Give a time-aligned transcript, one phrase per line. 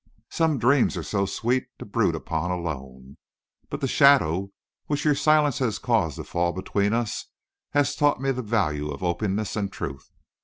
[0.31, 3.17] Some dreams are so sweet to brood upon alone.
[3.69, 4.49] But the shadow
[4.87, 7.27] which your silence has caused to fall between us
[7.73, 10.09] has taught me the value of openness and truth.